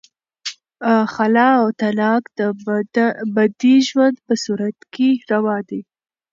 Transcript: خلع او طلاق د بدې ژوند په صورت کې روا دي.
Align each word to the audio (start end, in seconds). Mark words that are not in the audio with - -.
خلع 1.13 1.49
او 1.61 1.67
طلاق 1.81 2.23
د 2.39 2.39
بدې 3.35 3.75
ژوند 3.87 4.15
په 4.25 4.33
صورت 4.43 4.77
کې 4.93 5.09
روا 5.31 5.57
دي. 5.69 5.81